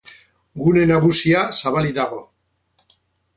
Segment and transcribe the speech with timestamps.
[0.61, 2.23] Gune nagusia zabalik dago.